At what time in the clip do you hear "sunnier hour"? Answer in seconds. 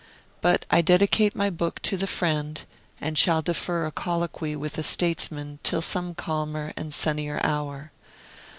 6.91-7.91